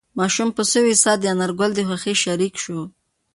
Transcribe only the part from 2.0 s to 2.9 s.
شریک شو.